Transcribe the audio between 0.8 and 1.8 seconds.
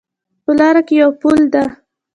کې یو پل ده